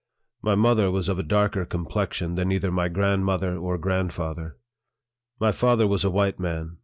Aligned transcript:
My 0.41 0.55
mother 0.55 0.89
was 0.89 1.09
of 1.09 1.19
a 1.19 1.21
darker 1.21 1.63
com 1.63 1.85
plexion 1.85 2.35
than 2.35 2.51
either 2.51 2.71
my 2.71 2.89
grandmother 2.89 3.55
or 3.55 3.77
grandfather. 3.77 4.57
My 5.39 5.51
father 5.51 5.85
was 5.85 6.03
a 6.03 6.09
white 6.09 6.39
man. 6.39 6.79